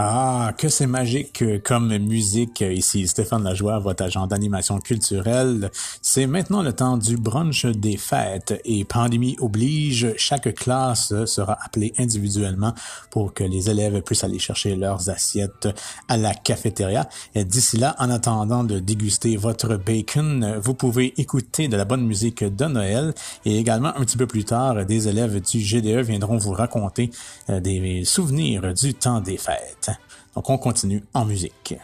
[0.00, 2.60] Ah, que c'est magique comme musique.
[2.60, 5.72] Ici Stéphane Lajoie, votre agent d'animation culturelle.
[6.02, 11.94] C'est maintenant le temps du brunch des fêtes et pandémie oblige, chaque classe sera appelée
[11.98, 12.74] individuellement
[13.10, 15.66] pour que les élèves puissent aller chercher leurs assiettes
[16.06, 17.08] à la cafétéria.
[17.34, 22.44] D'ici là, en attendant de déguster votre bacon, vous pouvez écouter de la bonne musique
[22.44, 26.52] de Noël et également un petit peu plus tard, des élèves du GDE viendront vous
[26.52, 27.10] raconter
[27.50, 29.87] euh, des souvenirs du temps des fêtes.
[30.34, 31.74] Donc on continue en musique.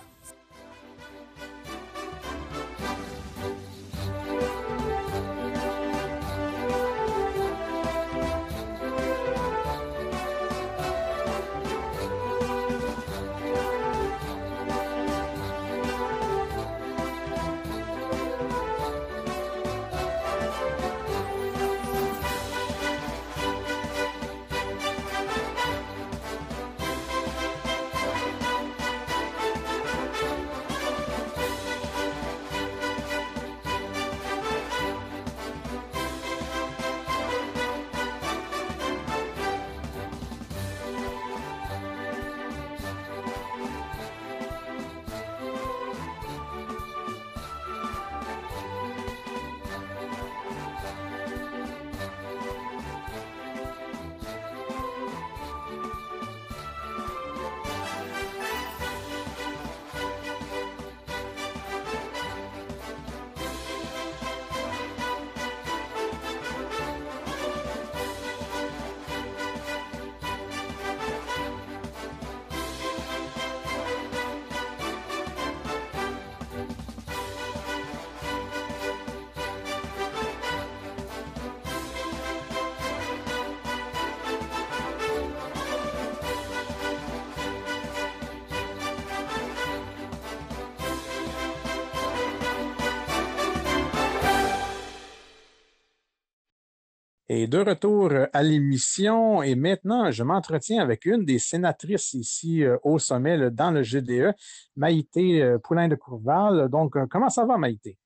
[97.36, 102.76] Et de retour à l'émission, et maintenant, je m'entretiens avec une des sénatrices ici euh,
[102.84, 104.32] au sommet, dans le GDE,
[104.76, 106.68] Maïté euh, Poulain de Courval.
[106.68, 107.98] Donc, euh, comment ça va, Maïté?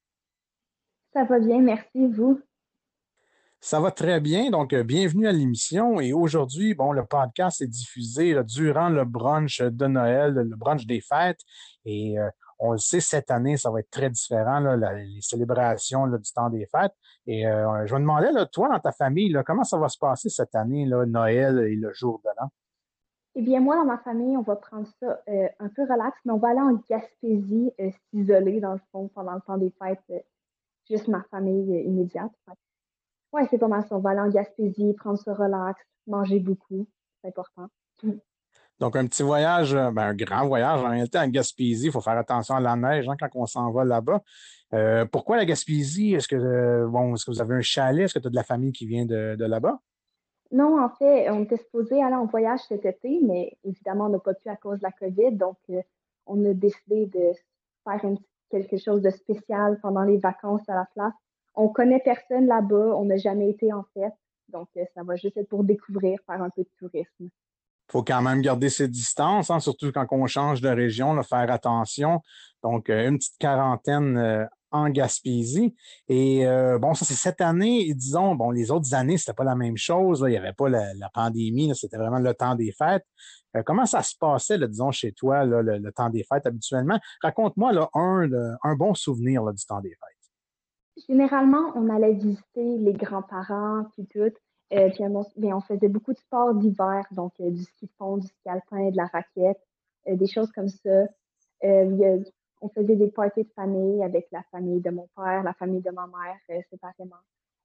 [1.13, 2.41] Ça va bien, merci, vous?
[3.61, 4.49] Ça va très bien.
[4.49, 6.01] Donc, bienvenue à l'émission.
[6.01, 11.03] Et aujourd'hui, bon, le podcast est diffusé durant le brunch de Noël, le brunch des
[11.03, 11.43] fêtes.
[11.85, 12.17] Et
[12.59, 16.67] on le sait, cette année, ça va être très différent, les célébrations du temps des
[16.67, 16.95] fêtes.
[17.27, 20.29] Et euh, je me demandais, là, toi, dans ta famille, comment ça va se passer
[20.29, 22.49] cette année, là, Noël et le jour de l'an?
[23.35, 26.33] Eh bien, moi, dans ma famille, on va prendre ça euh, un peu relax, mais
[26.33, 30.25] on va aller en Gaspésie, euh, s'isoler, dans le fond, pendant le temps des fêtes,
[30.91, 32.33] juste ma famille immédiate.
[33.33, 33.97] Oui, c'est pas mal ça.
[33.97, 36.89] On va aller en Gaspésie, prendre ça relax, manger beaucoup.
[37.23, 37.69] C'est important.
[38.81, 41.87] Donc, un petit voyage, euh, ben, un grand voyage en réalité en Gaspésie.
[41.87, 44.23] Il faut faire attention à la neige hein, quand on s'en va là-bas.
[44.73, 46.15] Euh, pourquoi la Gaspésie?
[46.15, 48.05] Est-ce que, euh, bon, est-ce que vous avez un chalet?
[48.05, 49.81] Est-ce que tu as de la famille qui vient de, là-bas?
[50.53, 54.19] Non, en fait, on était supposé aller en voyage cet été, mais évidemment, on n'a
[54.19, 55.33] pas pu à cause de la COVID.
[55.33, 55.57] Donc,
[56.27, 57.33] on a décidé de
[57.85, 58.01] faire
[58.51, 61.13] quelque chose de spécial pendant les vacances à la place.
[61.55, 62.95] On connaît personne là-bas.
[62.97, 64.13] On n'a jamais été en fait.
[64.49, 67.29] Donc, ça va juste être pour découvrir, faire un peu de tourisme
[67.91, 71.51] faut quand même garder ses distances, hein, surtout quand on change de région, là, faire
[71.51, 72.21] attention.
[72.63, 75.75] Donc, euh, une petite quarantaine euh, en Gaspésie.
[76.09, 77.89] Et euh, bon, ça, c'est cette année.
[77.89, 80.23] Et disons, bon, les autres années, c'était pas la même chose.
[80.27, 83.07] Il n'y avait pas la, pandémie, c'était vraiment le temps des fêtes.
[83.65, 86.99] comment ça se passait, là, disons, chez toi, là, le, temps des fêtes habituellement?
[87.23, 88.29] Raconte-moi là, un,
[88.63, 91.05] un bon souvenir là, du temps des fêtes.
[91.09, 94.35] Généralement, on allait visiter les grands-parents, puis tout.
[94.75, 95.03] Euh, puis
[95.55, 98.97] on, faisait beaucoup de sports d'hiver, donc euh, du ski fond, du ski alpin, de
[98.97, 99.61] la raquette,
[100.07, 101.07] euh, des choses comme ça.
[101.63, 105.91] on faisait des parties de famille avec la famille de mon père, la famille de
[105.91, 107.17] ma mère séparément.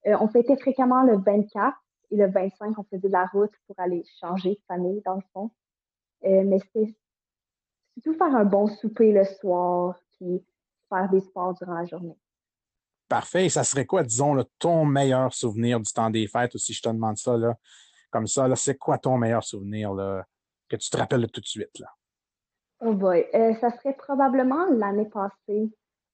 [0.05, 1.75] on fêtait fréquemment le 24
[2.11, 5.23] et le 25, on faisait de la route pour aller changer de famille dans le
[5.33, 5.51] fond.
[6.21, 6.93] mais c'était
[7.95, 10.45] surtout faire un bon souper le soir, puis
[10.89, 12.17] faire des sports durant la journée.
[13.07, 13.45] Parfait.
[13.45, 16.81] Et ça serait quoi, disons, ton meilleur souvenir du temps des fêtes, ou si je
[16.81, 17.55] te demande ça, là,
[18.09, 20.25] comme ça, là, c'est quoi ton meilleur souvenir là,
[20.69, 21.79] que tu te rappelles tout de suite?
[21.79, 21.87] Là?
[22.81, 23.25] Oh boy.
[23.33, 25.71] Euh, ça serait probablement l'année passée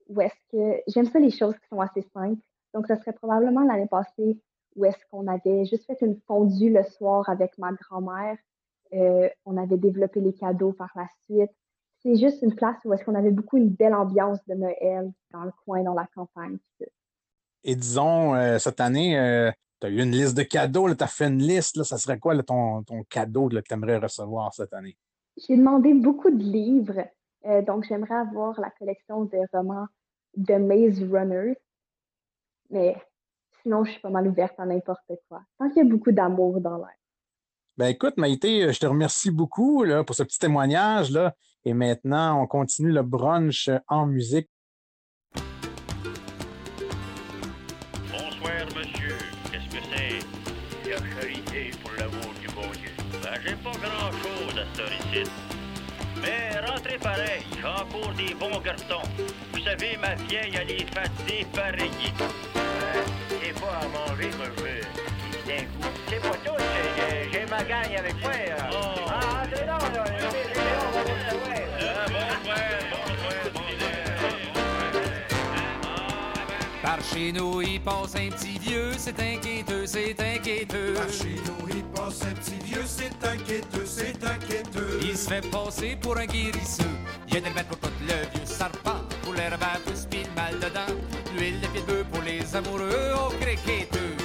[0.08, 0.82] où est-ce que.
[0.88, 2.42] J'aime ça les choses qui sont assez simples.
[2.74, 4.40] Donc, ça serait probablement l'année passée
[4.76, 8.38] où est-ce qu'on avait juste fait une fondue le soir avec ma grand-mère.
[8.94, 11.52] Euh, on avait développé les cadeaux par la suite.
[12.02, 15.44] C'est juste une place où est-ce qu'on avait beaucoup une belle ambiance de Noël dans
[15.44, 16.58] le coin, dans la campagne.
[17.64, 19.52] Et disons, euh, cette année, euh,
[19.82, 21.76] tu as eu une liste de cadeaux, tu as fait une liste.
[21.76, 24.98] Là, ça serait quoi ton, ton cadeau que tu aimerais recevoir cette année?
[25.38, 27.06] J'ai demandé beaucoup de livres,
[27.46, 29.88] euh, donc j'aimerais avoir la collection de romans
[30.36, 31.56] de Maze Runner.
[32.70, 32.96] Mais
[33.62, 35.42] sinon, je suis pas mal ouverte à n'importe quoi.
[35.58, 36.96] Tant qu'il y a beaucoup d'amour dans l'air.
[37.78, 41.12] Ben écoute, Maïté, je te remercie beaucoup là, pour ce petit témoignage.
[41.12, 41.34] Là.
[41.66, 44.50] Et maintenant, on continue le brunch en musique.
[48.12, 49.16] Bonsoir, monsieur.
[49.52, 50.20] Qu'est-ce que c'est?
[50.90, 52.90] La charité pour l'amour du bon Dieu.
[53.22, 55.32] Ben, j'ai pas grand-chose à cette ici.
[56.22, 59.08] Mais rentrez pareil, j'ai encore des bons garçons.
[59.54, 61.92] Vous savez, ma vieille, elle est fatiguée pareil.
[62.56, 64.82] Euh, c'est pas à manger que je veux.
[65.48, 65.94] D'un coup.
[66.10, 68.32] C'est pas tout, j'ai- j'ai ma gang avec moi.
[68.32, 68.58] euh.
[69.08, 69.29] Ah,
[77.00, 80.96] Par chez nous, il passe un petit vieux, c'est inquiéteux, c'est inquiéteux.
[80.96, 85.00] Par chez nous, il passe un petit vieux, c'est inquiéteux, c'est inquiéteux.
[85.04, 86.84] Il se fait passer pour un guérisseux.
[87.30, 90.36] Il y a des remèdes pour tout le vieux serpent, pour à pouce pis le
[90.36, 90.94] mal dedans.
[91.38, 94.18] L'huile de pied de bœuf pour les amoureux, au criqueteux.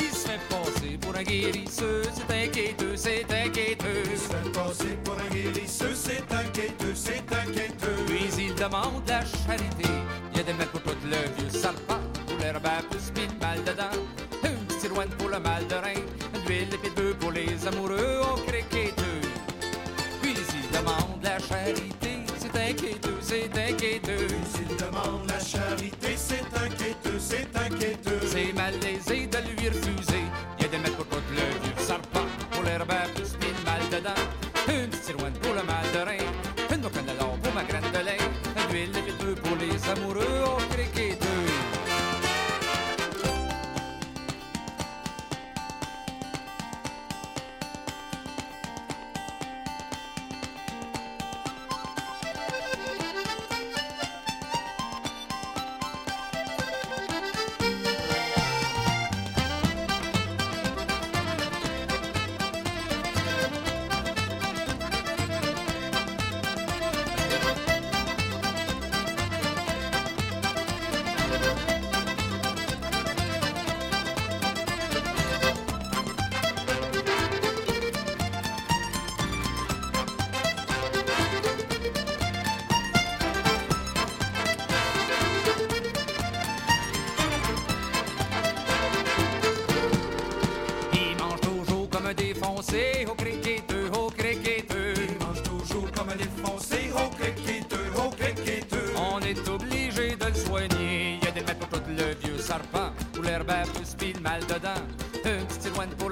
[0.00, 4.02] Il se fait passer pour un guérisseux, c'est inquiéteux, c'est inquiéteux.
[4.10, 8.04] Il se fait passer pour un guérisseux, c'est inquiéteux, c'est inquiéteux.
[8.08, 9.88] Puis il demande la charité.
[10.48, 13.92] Des pour tout le vieux serpent, pour l'herbe pouce pis mal dedans.
[14.42, 16.00] Une petite cirouane pour le mal de rein,
[16.46, 19.20] l'huile de pied de bœuf pour les amoureux, au criqueteux.
[20.22, 24.26] Puis il demande la charité, c'est inquiéteux, c'est inquiéteux.
[24.50, 28.20] S'il demande la charité, c'est inquiéteux, c'est inquiéteux.
[28.26, 30.24] C'est malaisé de lui refuser.
[30.58, 32.24] Il y a des maîtres pour tout le vieux serpent,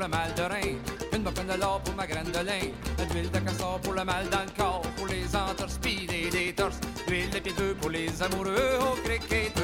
[0.06, 0.76] le mal de rein,
[1.12, 2.66] une boucan de l'or pour ma graine de lin,
[2.98, 6.30] de l'huile de castor pour le mal dans le corps, pour les entorses pis les
[6.30, 9.62] détorses, l'huile de pied de bœuf pour les amoureux, au criqueteux.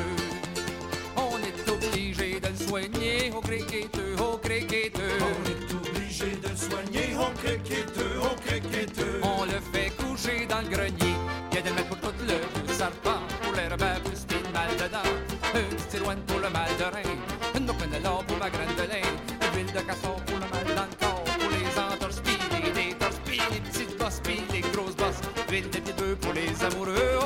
[1.17, 5.19] On est obligé de le soigner, au criqueteux, au criqueteux.
[5.21, 9.21] On est obligé de le soigner, oh criqueteux, oh criqueteux.
[9.23, 11.15] On le fait coucher dans le grenier.
[11.53, 14.53] Il y a des remèdes pour tout le serpent, pour l'herbe à pouce pis le
[14.53, 15.11] mal dedans.
[15.55, 17.17] Une petite pour le mal de rein,
[17.57, 19.42] une boucan de l'or pour ma graine de lin,
[19.75, 22.23] de castor pour le mal dans pour les entorses
[22.75, 22.95] les
[23.51, 24.21] les petites bosses
[24.53, 24.61] les
[26.17, 27.19] pour les amoureux,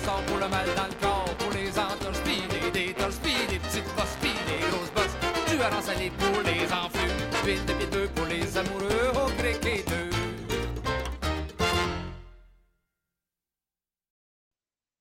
[0.00, 4.16] castor pour le mal dans le corps, pour les les détorses pis les petites bosses
[4.20, 5.16] pis les grosses bosses.
[5.46, 9.28] Tu as salé pour les enflures, huile de pied de bœuf pour les amoureux, au
[9.38, 10.10] criqueteux.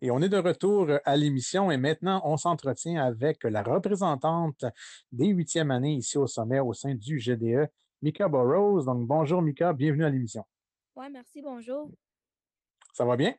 [0.01, 4.65] Et on est de retour à l'émission et maintenant on s'entretient avec la représentante
[5.11, 7.69] des huitièmes années ici au sommet au sein du GDE,
[8.01, 8.83] Mika Burrows.
[8.83, 10.43] Donc bonjour Mika, bienvenue à l'émission.
[10.95, 11.89] Ouais, merci, bonjour.
[12.93, 13.33] Ça va bien?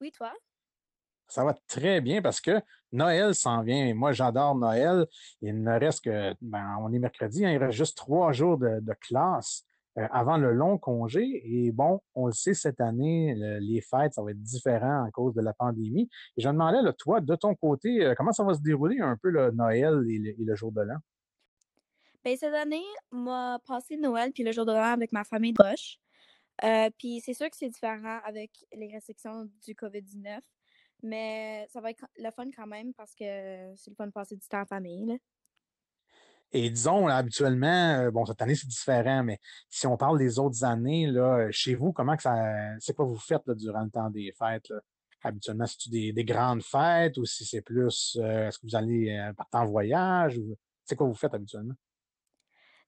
[0.00, 0.32] Oui, toi?
[1.28, 2.60] Ça va très bien parce que
[2.92, 3.94] Noël s'en vient.
[3.94, 5.06] Moi, j'adore Noël.
[5.42, 8.80] Il ne reste que, ben, on est mercredi, hein, il reste juste trois jours de,
[9.00, 9.64] classe
[9.98, 11.42] euh, avant le long congé.
[11.44, 15.10] Et bon, on le sait, cette année, le- les fêtes, ça va être différent à
[15.10, 16.08] cause de la pandémie.
[16.36, 19.00] Et je me demandais, là, toi, de ton côté, euh, comment ça va se dérouler
[19.00, 20.96] un peu le Noël et le, jour de l'an?
[22.24, 25.98] Ben, cette année, m'a passé Noël puis le jour de l'an avec ma famille proche.
[26.64, 30.40] Euh, puis c'est sûr que c'est différent avec les restrictions du COVID-19,
[31.02, 34.36] mais ça va être le fun quand même parce que c'est le fun de passer
[34.36, 35.06] du temps en famille.
[35.06, 35.14] là.
[36.52, 40.38] Et disons, là, habituellement, euh, bon, cette année, c'est différent, mais si on parle des
[40.38, 42.34] autres années, là, chez vous, comment que ça,
[42.78, 44.68] c'est quoi vous faites là, durant le temps des fêtes?
[44.68, 44.80] Là?
[45.22, 49.10] Habituellement, c'est-tu des, des grandes fêtes ou si c'est plus, euh, est-ce que vous allez
[49.10, 51.74] euh, partir en voyage ou c'est quoi vous faites habituellement?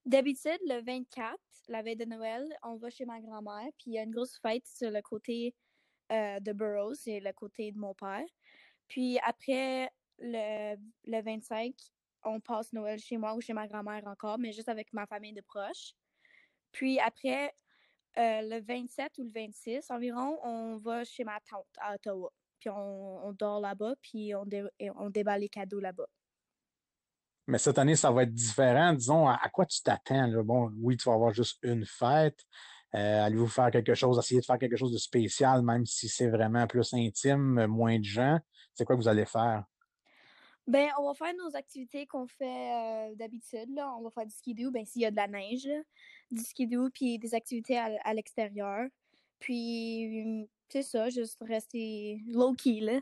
[0.06, 1.36] D'habitude, le 24,
[1.68, 4.38] la veille de Noël, on va chez ma grand-mère, puis il y a une grosse
[4.40, 5.54] fête sur le côté
[6.12, 8.24] euh, de Burroughs, c'est le côté de mon père.
[8.88, 11.74] Puis après le, le 25,
[12.24, 15.32] on passe Noël chez moi ou chez ma grand-mère encore, mais juste avec ma famille
[15.32, 15.94] de proches.
[16.72, 17.54] Puis après,
[18.18, 22.32] euh, le 27 ou le 26 environ, on va chez ma tante à Ottawa.
[22.58, 26.08] Puis on, on dort là-bas, puis on, dé- on déballe les cadeaux là-bas.
[27.46, 28.92] Mais cette année, ça va être différent.
[28.92, 30.28] Disons, à, à quoi tu t'attends?
[30.42, 32.44] Bon, oui, tu vas avoir juste une fête.
[32.94, 36.28] Euh, Allez-vous faire quelque chose, essayer de faire quelque chose de spécial, même si c'est
[36.28, 38.38] vraiment plus intime, moins de gens?
[38.74, 39.64] C'est quoi que vous allez faire?
[40.66, 43.90] Ben, on va faire nos activités qu'on fait euh, d'habitude, là.
[43.98, 45.80] On va faire du skidoo, ben, s'il y a de la neige, là.
[46.30, 48.86] Du skidoo, puis des activités à, à l'extérieur.
[49.38, 53.00] Puis, hum, c'est ça, juste rester low-key, là.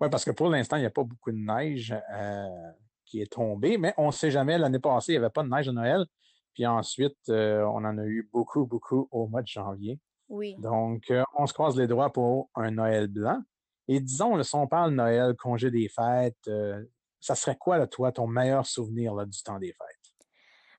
[0.00, 2.72] Oui, parce que pour l'instant, il n'y a pas beaucoup de neige euh,
[3.04, 4.58] qui est tombée, mais on ne sait jamais.
[4.58, 6.06] L'année passée, il n'y avait pas de neige à Noël.
[6.58, 10.00] Puis ensuite, euh, on en a eu beaucoup, beaucoup au mois de janvier.
[10.28, 10.56] Oui.
[10.58, 13.40] Donc, euh, on se croise les doigts pour un Noël blanc.
[13.86, 16.84] Et disons, si on parle Noël, congé des fêtes, euh,
[17.20, 20.12] ça serait quoi, là, toi, ton meilleur souvenir là, du temps des fêtes?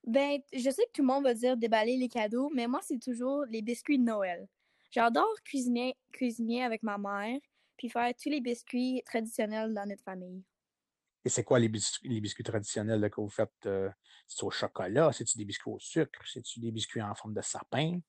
[0.04, 3.00] Ben, je sais que tout le monde va dire déballer les cadeaux, mais moi, c'est
[3.00, 4.50] toujours les biscuits de Noël.
[4.92, 7.40] J'adore cuisiner, cuisiner avec ma mère,
[7.78, 10.44] puis faire tous les biscuits traditionnels dans notre famille.
[11.26, 13.66] Et c'est quoi les biscuits, les biscuits traditionnels là, que vous faites?
[13.66, 13.90] Euh,
[14.28, 15.12] c'est au chocolat?
[15.12, 16.22] C'est-tu des biscuits au sucre?
[16.26, 18.00] C'est-tu des biscuits en forme de sapin?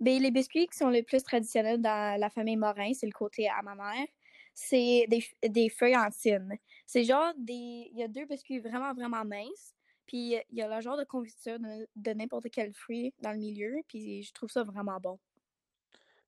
[0.00, 3.48] Ben, les biscuits qui sont les plus traditionnels dans la famille Morin, c'est le côté
[3.48, 4.06] à ma mère,
[4.54, 6.56] c'est des, des feuilles en tine.
[6.86, 7.90] C'est genre des.
[7.92, 9.74] Il y a deux biscuits vraiment, vraiment minces,
[10.06, 13.38] puis il y a le genre de confiture de, de n'importe quel fruit dans le
[13.38, 15.18] milieu, puis je trouve ça vraiment bon.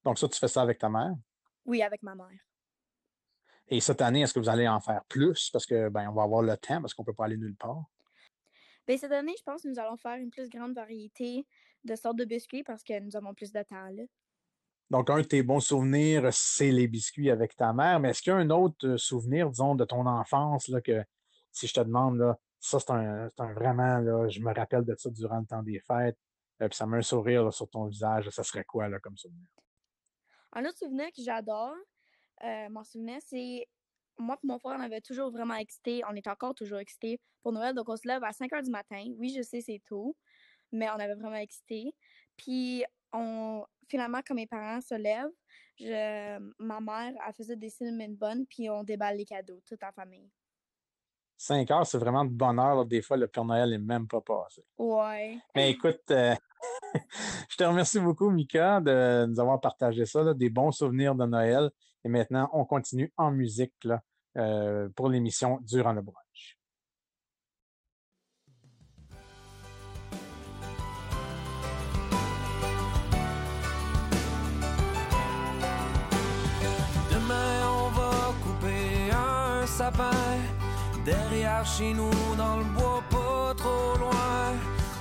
[0.05, 1.15] Donc, ça, tu fais ça avec ta mère?
[1.65, 2.46] Oui, avec ma mère.
[3.69, 5.51] Et cette année, est-ce que vous allez en faire plus?
[5.51, 7.85] Parce que, ben, on va avoir le temps, parce qu'on peut pas aller nulle part.
[8.87, 11.47] Ben, cette année, je pense que nous allons faire une plus grande variété
[11.85, 14.05] de sortes de biscuits parce que nous avons plus de temps, là.
[14.91, 17.99] Donc, un de tes bons souvenirs, c'est les biscuits avec ta mère.
[17.99, 21.03] Mais est-ce qu'il y a un autre euh, souvenir, disons, de ton enfance, là, que
[21.51, 25.11] si je te demande, là, ça, c'est un, vraiment, là, je me rappelle de ça
[25.11, 26.19] durant le temps des fêtes,
[26.63, 29.17] euh, puis ça met un sourire là, sur ton visage, ça serait quoi, là, comme
[29.17, 29.49] souvenir?
[30.53, 31.75] Un autre souvenir que j'adore,
[32.45, 33.67] euh, mon souvenir, c'est
[34.19, 36.03] moi et mon frère, on avait toujours vraiment excité.
[36.11, 37.75] On est encore toujours excité pour Noël.
[37.75, 39.05] Donc, on se lève à 5 heures du matin.
[39.19, 40.17] Oui, je sais, c'est tôt,
[40.73, 41.95] mais on avait vraiment excité.
[42.37, 45.33] Puis, on, finalement, quand mes parents se lèvent,
[45.79, 49.93] je, ma mère, elle faisait des cinnamon buns, puis on déballe les cadeaux, tout en
[49.93, 50.31] famille.
[51.39, 52.77] Cinq heures, c'est vraiment de bonheur.
[52.77, 52.85] là.
[52.85, 54.65] Des fois, le Père Noël n'est même pas passé.
[54.79, 55.39] Ouais.
[55.55, 56.35] Mais écoute, euh,
[57.51, 61.27] je te remercie beaucoup, Mika, de nous avoir partagé ça, là, des bons souvenirs de
[61.27, 61.71] Noël.
[62.07, 63.75] Et maintenant, on continue en musique
[64.37, 66.57] euh, pour l'émission Durant le brunch.
[77.11, 80.11] Demain on va couper un sapin
[81.05, 84.55] Derrière chez nous dans le bois pas trop loin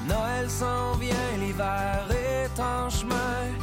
[0.07, 3.54] Noël s'en vient, l'hiver est en chemin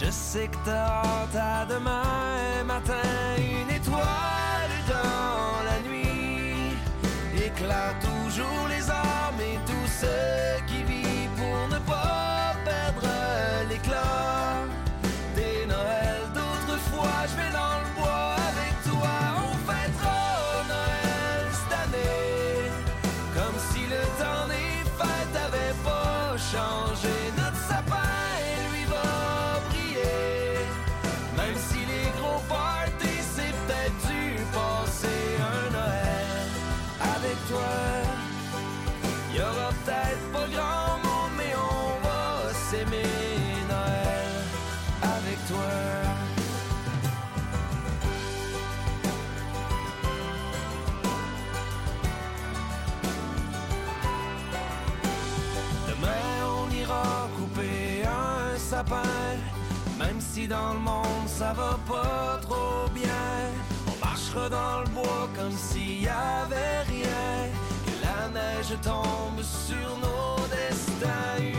[0.00, 1.02] Je sais que t'as
[1.34, 3.02] à demain matin
[3.36, 6.76] Une étoile dans la nuit
[7.34, 10.37] Éclaire toujours les armes et tous ceux
[60.38, 63.50] Si dans le monde ça va pas trop bien,
[63.88, 67.50] on marchera dans le bois comme s'il y avait rien.
[67.84, 71.57] Que la neige tombe sur nos destins,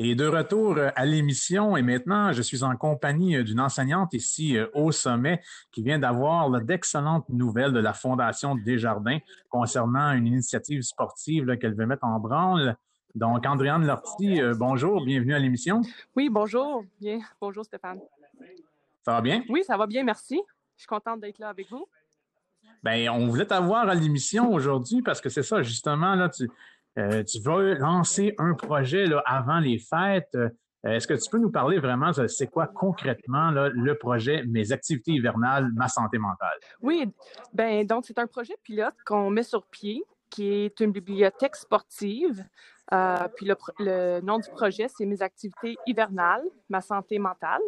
[0.00, 4.14] Et de retour euh, à l'émission, et maintenant, je suis en compagnie euh, d'une enseignante
[4.14, 10.28] ici euh, au sommet qui vient d'avoir d'excellentes nouvelles de la Fondation Desjardins concernant une
[10.28, 12.76] initiative sportive qu'elle veut mettre en branle.
[13.16, 15.82] Donc, Andréane Lortie, bonjour, bienvenue à l'émission.
[16.14, 16.84] Oui, bonjour.
[17.00, 17.18] Bien.
[17.40, 17.98] Bonjour Stéphane.
[19.04, 19.42] Ça va bien?
[19.48, 20.40] Oui, ça va bien, merci.
[20.76, 21.88] Je suis contente d'être là avec vous.
[22.84, 26.48] Ben, on voulait t'avoir à l'émission aujourd'hui parce que c'est ça, justement, là, tu,
[26.98, 30.34] euh, tu vas lancer un projet là, avant les fêtes.
[30.34, 30.48] Euh,
[30.84, 35.12] Est-ce que tu peux nous parler vraiment, de c'est quoi concrètement le projet Mes activités
[35.12, 36.58] hivernales, ma santé mentale?
[36.80, 37.06] Oui,
[37.52, 42.44] ben donc c'est un projet pilote qu'on met sur pied, qui est une bibliothèque sportive.
[42.92, 43.46] Euh, puis
[43.78, 47.60] le, nom du projet, c'est Mes activités hivernales, ma santé mentale.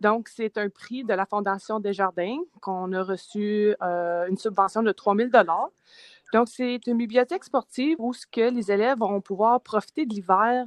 [0.00, 5.30] Donc, c'est un prix de la Fondation Desjardins qu'on a reçu une subvention de 3000
[5.30, 5.70] dollars.
[6.34, 10.66] Donc, c'est une bibliothèque sportive où ce que les élèves vont pouvoir profiter de l'hiver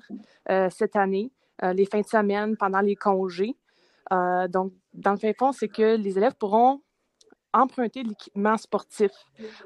[0.50, 1.30] euh, cette année,
[1.62, 3.54] euh, les fins de semaine, pendant les congés.
[4.14, 6.82] Euh, donc, dans le fin fond, c'est que les élèves pourront
[7.52, 9.12] emprunter de l'équipement sportif.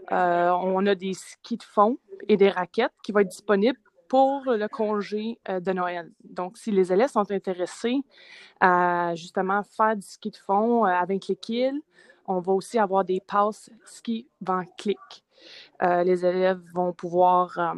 [0.10, 4.68] On a des skis de fond et des raquettes qui vont être disponibles pour le
[4.68, 6.12] congé de Noël.
[6.24, 8.02] Donc, si les élèves sont intéressés
[8.60, 11.82] à justement faire du ski de fond avec les kills,
[12.26, 14.98] on va aussi avoir des passes ski van clic.
[15.84, 17.74] Euh, les élèves vont pouvoir euh,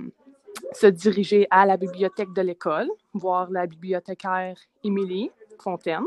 [0.73, 6.05] se diriger à la bibliothèque de l'école, voir la bibliothécaire Émilie Fontaine,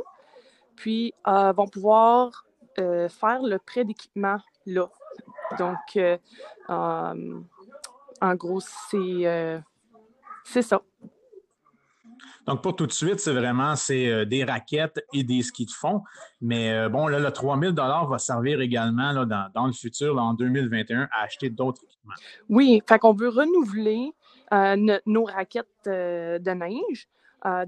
[0.76, 2.44] puis euh, vont pouvoir
[2.76, 4.90] faire le prêt d'équipement là.
[5.58, 5.98] Donc,
[6.68, 9.62] en gros, c'est
[10.60, 10.82] ça.
[12.46, 15.70] Donc, pour tout de suite, c'est vraiment c'est euh, des raquettes et des skis de
[15.72, 16.02] fond.
[16.40, 20.34] Mais euh, bon, là, le 3000 va servir également là, dans, dans le futur, en
[20.34, 22.14] 2021, à acheter d'autres équipements.
[22.48, 24.12] Oui, fait qu'on veut renouveler
[24.52, 27.08] euh, no- nos raquettes de neige.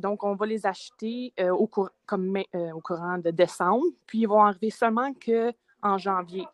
[0.01, 2.37] Donc, on va les acheter au, cour- comme,
[2.75, 6.47] au courant de décembre, puis ils vont arriver seulement que en janvier.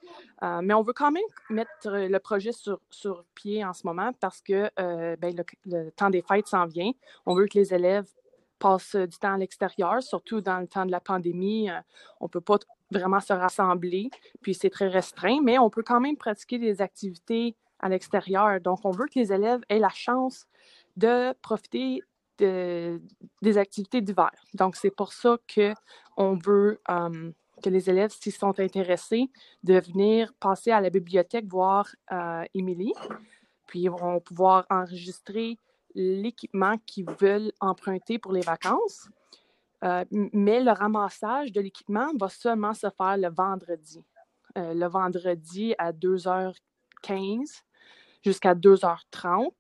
[0.43, 3.87] Euh, mais on veut quand même mettre euh, le projet sur, sur pied en ce
[3.87, 5.35] moment parce que euh, ben,
[5.65, 6.91] le, temps des fêtes s'en vient.
[7.27, 8.09] On veut que les élèves
[8.59, 11.69] passent du temps à l'extérieur, surtout dans le temps de la pandémie.
[12.21, 12.59] on ne peut pas
[12.91, 14.11] vraiment se rassembler,
[14.41, 18.61] puis c'est très restreint, mais on peut quand même pratiquer des activités à l'extérieur.
[18.61, 20.47] Donc, on veut que les élèves aient la chance
[20.97, 22.01] de profiter
[22.39, 23.03] de-
[23.43, 24.31] des activités d'hiver.
[24.55, 26.81] Donc, c'est pour ça qu'on veut
[27.65, 29.31] que les élèves, s'ils sont intéressés,
[29.63, 32.93] de venir passer à la bibliothèque voir euh, Émilie.
[33.67, 35.59] Puis, ils vont pouvoir enregistrer
[35.95, 39.09] l'équipement qu'ils veulent emprunter pour les vacances.
[39.85, 44.03] Euh, mais le ramassage de l'équipement va seulement se faire le vendredi.
[44.59, 47.63] Euh, le vendredi à 2h15
[48.23, 49.53] jusqu'à 2h30.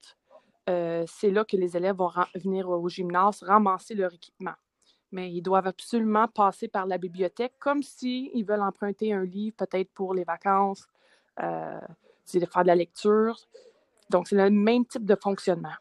[0.70, 4.54] Euh, c'est là que les élèves vont venir au gymnase ramasser leur équipement.
[5.14, 9.90] Mais ils doivent absolument passer par la bibliothèque comme s'ils veulent emprunter un livre, peut-être
[9.94, 10.88] pour les vacances,
[11.40, 11.78] euh,
[12.34, 13.36] de faire de la lecture.
[14.10, 15.76] Donc, c'est le même type de fonctionnement.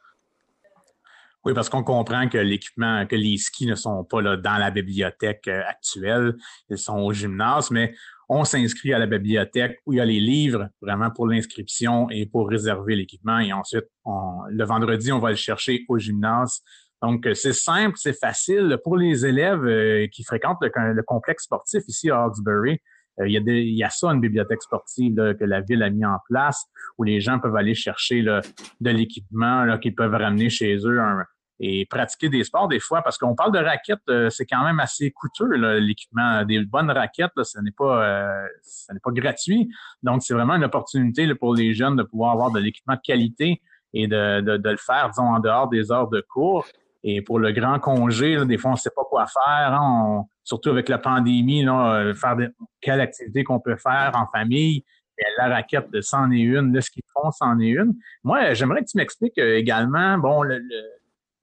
[1.43, 4.69] Oui, parce qu'on comprend que l'équipement, que les skis ne sont pas là dans la
[4.69, 6.35] bibliothèque euh, actuelle,
[6.69, 7.95] ils sont au gymnase, mais
[8.29, 12.27] on s'inscrit à la bibliothèque où il y a les livres vraiment pour l'inscription et
[12.27, 13.39] pour réserver l'équipement.
[13.39, 16.61] Et ensuite, le vendredi, on va le chercher au gymnase.
[17.03, 21.43] Donc, euh, c'est simple, c'est facile pour les élèves euh, qui fréquentent le, le complexe
[21.43, 22.79] sportif ici à Hawkesbury.
[23.19, 25.83] Euh, il, y a des- y a ça, une bibliothèque sportive là, que la ville
[25.83, 26.65] a mis en place
[26.97, 28.41] où les gens peuvent aller chercher là,
[28.79, 30.99] de l'équipement là, qu'ils peuvent ramener chez eux.
[30.99, 31.25] un-
[31.59, 34.79] et pratiquer des sports des fois, parce qu'on parle de raquettes, euh, c'est quand même
[34.79, 36.43] assez coûteux, l'équipement.
[36.43, 38.47] Des bonnes raquettes, là, ce n'est pas euh,
[38.91, 39.69] n'est pas gratuit.
[40.01, 43.61] Donc, c'est vraiment une opportunité pour les jeunes de pouvoir avoir de l'équipement de qualité
[43.93, 46.65] et de, de, le faire, disons, en dehors des heures de cours.
[47.03, 49.73] Et pour le grand congé, des fois, on ne sait pas quoi faire.
[49.73, 50.25] Hein.
[50.43, 52.37] surtout avec la pandémie, là, euh, faire
[52.81, 54.83] quelle activité qu'on peut faire en famille.
[55.17, 56.73] Et la raquette, c'en est une.
[56.73, 57.93] Là, ce qu'ils font, c'en est une.
[58.23, 60.59] Moi, j'aimerais que tu m'expliques également, bon, le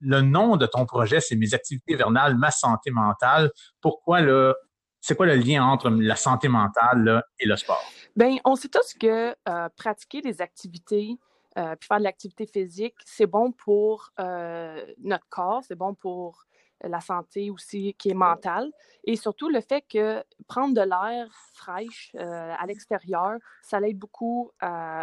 [0.01, 3.51] le nom de ton projet, c'est Mes activités hivernales, ma santé mentale.
[3.79, 4.53] Pourquoi là?
[4.99, 7.83] C'est quoi le lien entre la santé mentale et le sport?
[8.15, 11.17] Bien, on sait tous que euh, pratiquer des activités,
[11.57, 16.45] euh, puis faire de l'activité physique, c'est bon pour euh, notre corps, c'est bon pour
[16.83, 18.71] la santé aussi qui est mentale.
[19.03, 24.49] Et surtout le fait que prendre de l'air fraîche à l'extérieur, ça l'aide beaucoup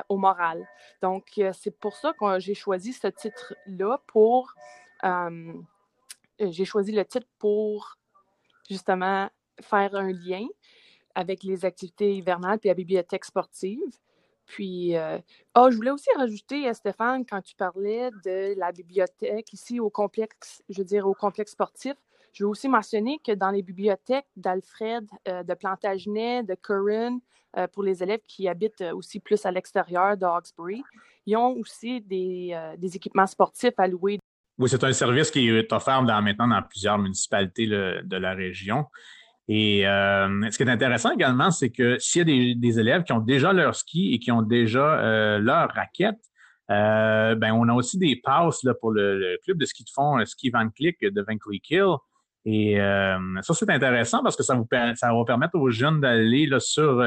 [0.09, 0.67] au moral.
[1.03, 4.53] Donc, c'est pour ça que j'ai choisi ce titre-là pour
[6.41, 7.99] euh, j'ai choisi le titre pour
[8.69, 9.29] justement
[9.61, 10.47] faire un lien
[11.15, 13.81] avec les activités hivernales et la bibliothèque sportive.
[14.49, 15.19] Puis, euh,
[15.57, 20.63] oh, je voulais aussi rajouter, Stéphane, quand tu parlais de la bibliothèque ici au complexe,
[20.71, 21.95] je veux dire au complexe sportif,
[22.33, 27.21] je veux aussi mentionner que dans les bibliothèques d'Alfred, euh, de Plantagenet, de Curran,
[27.73, 30.85] pour les élèves qui habitent aussi plus à l'extérieur de Hawkesbury,
[31.25, 32.55] ils ont aussi des,
[32.95, 34.19] équipements sportifs à louer
[34.59, 38.87] oui, c'est un service qui est offert maintenant dans plusieurs municipalités de la région.
[39.49, 43.13] Et euh, ce qui est intéressant également, c'est que s'il y a des, élèves qui
[43.13, 46.21] ont déjà leur ski et qui ont déjà euh, leur raquette,
[46.71, 50.23] euh, ben on a aussi des passes là, pour le, club de ski de fond,
[50.27, 51.95] Ski Van Click de Van Cleek Hill.
[52.45, 57.03] Et ça, c'est intéressant parce que ça, vous, ça va permettre aux jeunes d'aller sur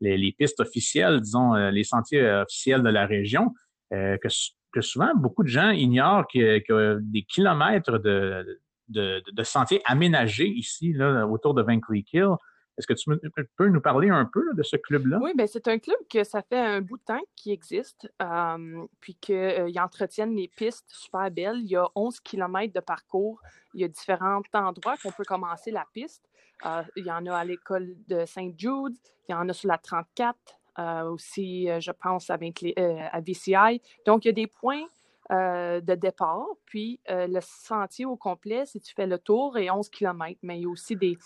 [0.00, 3.54] les, les, pistes officielles, disons, les sentiers officiels de la région,
[3.90, 4.28] que
[4.72, 8.60] que souvent, beaucoup de gens ignorent a des kilomètres de,
[8.92, 12.36] de, de, sentiers aménagés ici, là, autour de Van Cleek Hill.
[12.78, 13.10] Est-ce que tu
[13.56, 15.18] peux nous parler un peu de ce club-là?
[15.20, 18.86] Oui, bien, c'est un club que ça fait un bout de temps qu'il existe, euh,
[18.98, 21.58] puis qu'ils euh, entretiennent les pistes super belles.
[21.58, 23.40] Il y a 11 kilomètres de parcours.
[23.74, 26.24] Il y a différents endroits qu'on peut commencer la piste.
[26.64, 28.96] Euh, il y en a à l'école de Saint-Jude,
[29.28, 30.36] il y en a sur la 34,
[30.78, 33.82] euh, aussi, je pense, à VCI.
[34.06, 34.84] Donc, il y a des points
[35.32, 40.38] de départ, puis le sentier au complet, si tu fais le tour, est 11 km,
[40.42, 41.16] mais il y a aussi des,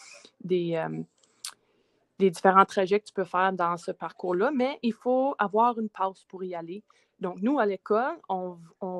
[0.42, 0.80] des,
[2.18, 5.88] des différents trajets que tu peux faire dans ce parcours-là, mais il faut avoir une
[5.88, 6.82] passe pour y aller.
[7.20, 8.58] Donc, nous, à l'école, on,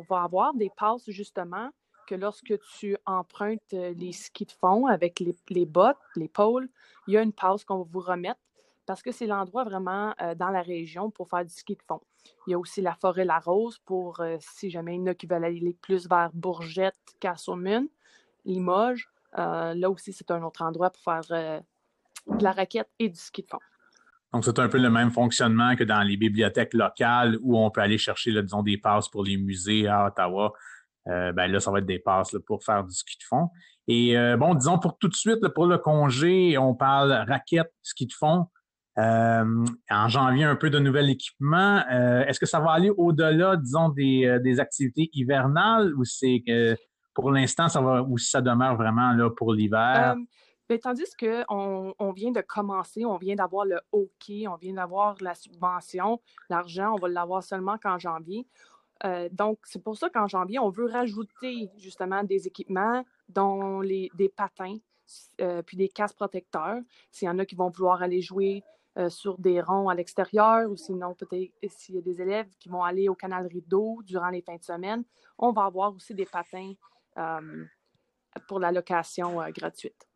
[0.08, 1.70] va avoir des passes justement
[2.06, 6.68] que lorsque tu empruntes les skis de fond avec les, les bottes, les pôles,
[7.06, 8.40] il y a une passe qu'on va vous remettre
[8.86, 12.00] parce que c'est l'endroit vraiment euh, dans la région pour faire du ski de fond.
[12.46, 15.06] Il y a aussi la forêt La Rose pour euh, si jamais il y en
[15.06, 17.86] a qui veulent aller plus vers Bourgette, Castleman,
[18.44, 19.08] Limoges.
[19.38, 21.62] Euh, là aussi, c'est un autre endroit pour faire
[22.26, 23.58] de la raquette et du ski de fond.
[24.32, 27.80] Donc, c'est un peu le même fonctionnement que dans les bibliothèques locales où on peut
[27.80, 30.52] aller chercher, disons, des passes pour les musées à Ottawa.
[31.06, 33.50] ben là, ça va être des passes pour faire du ski de fond.
[33.88, 38.12] Et bon, disons pour tout de suite, pour le congé, on parle raquette, ski de
[38.12, 38.46] fond.
[38.98, 41.82] Euh, en janvier, un peu de nouvel équipement.
[41.92, 46.42] Euh, est-ce que ça va aller au-delà, disons, des, euh, des, activités hivernales ou c'est
[46.46, 46.74] que
[47.12, 50.16] pour l'instant, ça va ou ça demeure vraiment là pour l'hiver?
[50.68, 55.14] Ben, tandis qu'on on vient de commencer, on vient d'avoir le OK, on vient d'avoir
[55.20, 58.46] la subvention, l'argent, on va l'avoir seulement qu'en janvier.
[59.30, 64.28] donc, c'est pour ça qu'en janvier, on veut rajouter justement des équipements, dont les, des
[64.28, 64.78] patins,
[65.66, 66.80] puis des casques protecteurs.
[67.12, 68.64] S'il y en a qui vont vouloir aller jouer
[68.98, 72.70] euh, sur des ronds à l'extérieur ou sinon peut-être s'il y a des élèves qui
[72.70, 75.04] vont aller au canal rideau durant les fins de semaine,
[75.36, 76.72] on va avoir aussi des patins
[77.18, 77.64] euh,
[78.48, 80.08] pour la location euh, gratuite.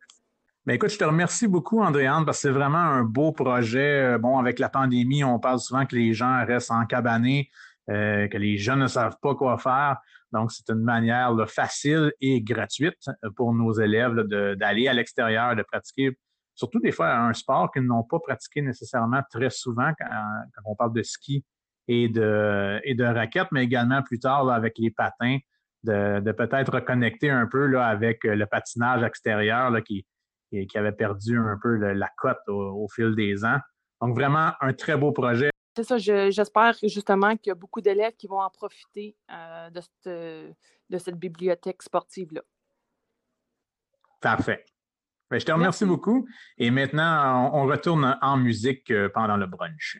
[0.65, 4.17] Bien, écoute, je te remercie beaucoup, Andréane, parce que c'est vraiment un beau projet.
[4.17, 7.49] Bon, avec la pandémie, on parle souvent que les gens restent encabanés,
[7.87, 9.97] que les jeunes ne savent pas quoi faire.
[10.31, 14.21] Donc, c'est une manière facile et gratuite pour nos élèves
[14.55, 16.15] d'aller à l'extérieur, de pratiquer
[16.55, 20.07] surtout des fois un sport qu'ils n'ont pas pratiqué nécessairement très souvent quand,
[20.65, 21.45] on parle de ski
[21.87, 25.37] et de, et de raquettes, mais également plus tard avec les patins,
[25.83, 30.05] de, peut-être reconnecter un peu là, avec le patinage extérieur là, qui,
[30.51, 33.59] qui avait perdu un peu la cote au, fil des ans.
[34.01, 35.49] Donc vraiment un très beau projet.
[35.75, 39.79] C'est ça, j'espère justement qu'il y a beaucoup d'élèves qui vont en profiter euh, de,
[39.79, 40.55] cette,
[40.89, 42.41] de cette bibliothèque sportive-là.
[44.19, 44.65] Parfait.
[45.31, 46.27] Ben, je te remercie beaucoup.
[46.57, 49.97] Et maintenant, on retourne en musique euh, pendant le brunch.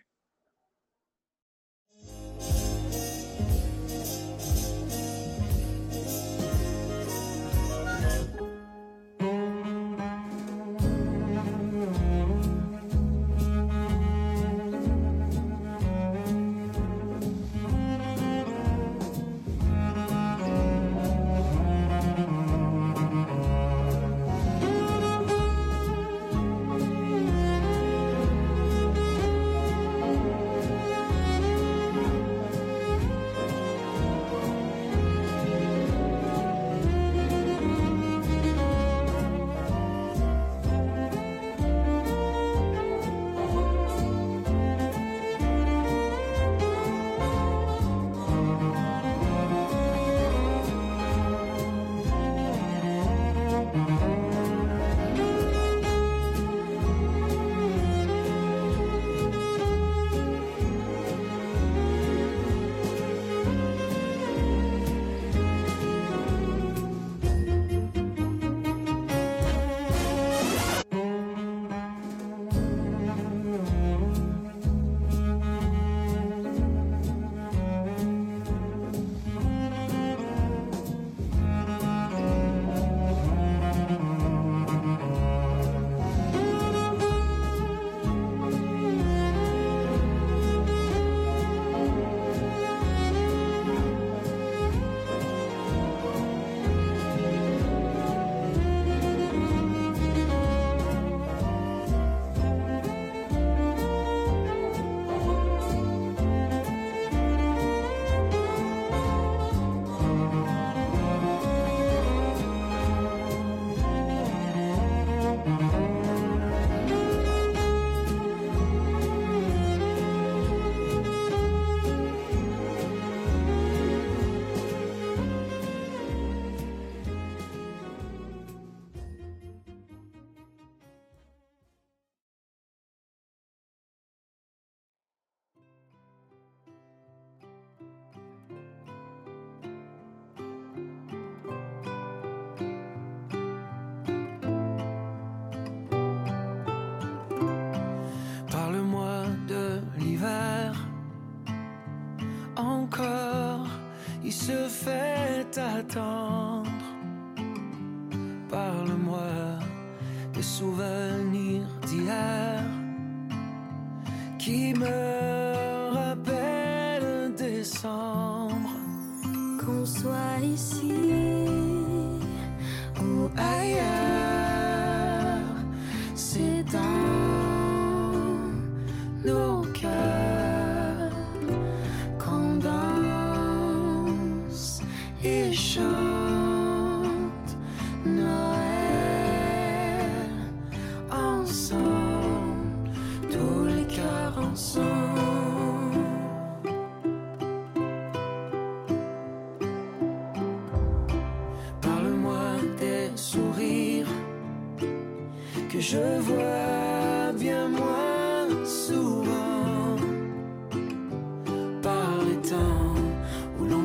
[155.93, 156.40] dawn.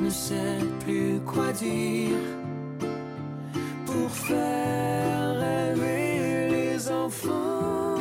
[0.07, 2.16] ne sais plus quoi dire
[3.87, 7.97] pour faire rêver les enfants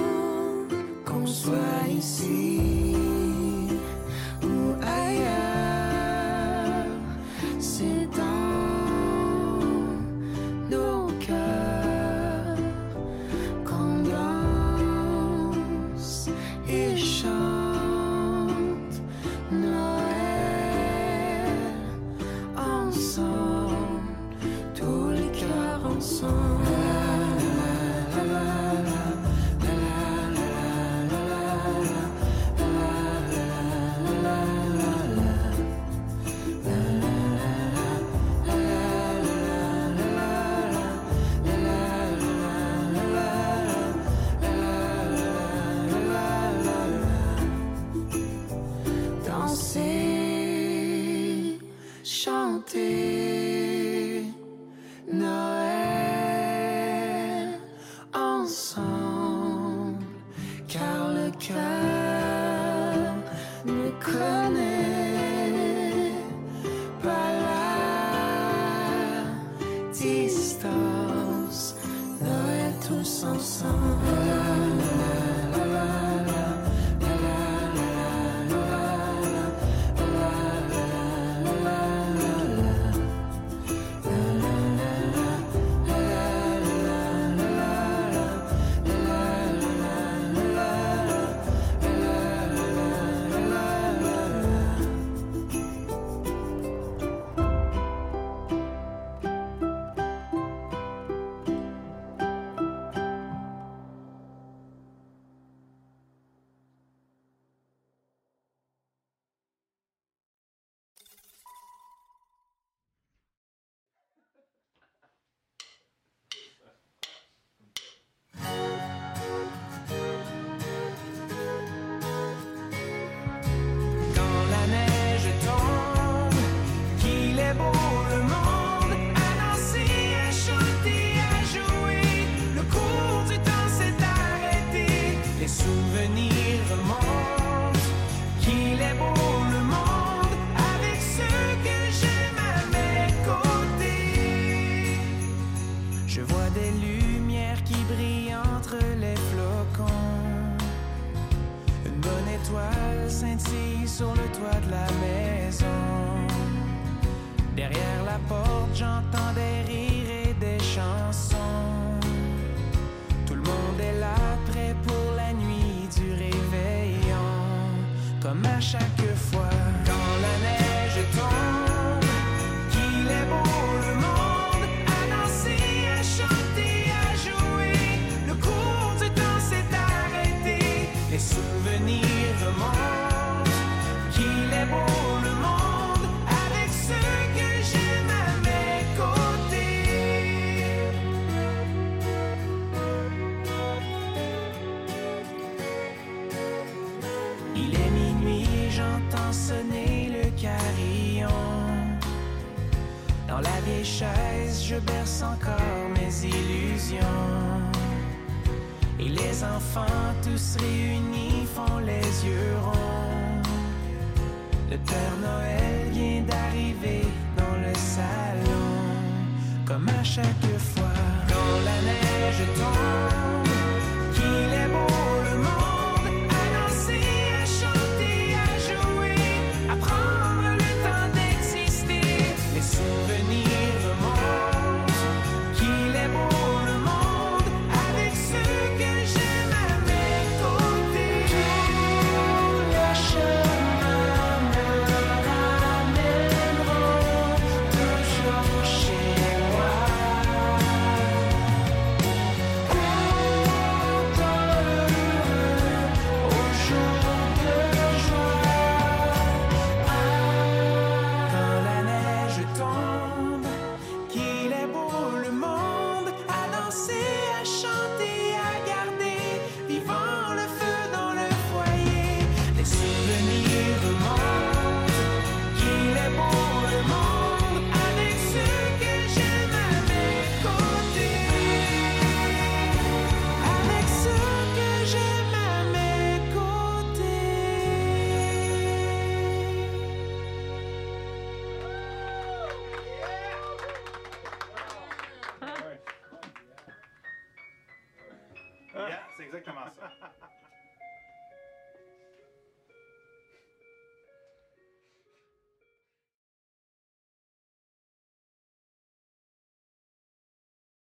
[1.04, 2.55] qu'on soit ici.